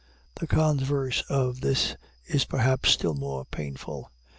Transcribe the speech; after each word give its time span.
The 0.33 0.47
converse 0.47 1.21
of 1.29 1.61
this 1.61 1.95
is 2.25 2.43
perhaps 2.43 2.89
still 2.89 3.13
more 3.13 3.45
painful. 3.45 4.11